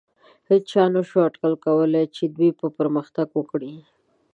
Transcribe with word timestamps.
هېچا 0.49 0.83
نهشو 0.93 1.17
اټکل 1.27 1.53
کولی، 1.65 2.03
چې 2.15 2.23
دوی 2.35 2.49
به 2.57 2.67
پرمختګ 2.77 3.27
وکړي. 3.33 3.73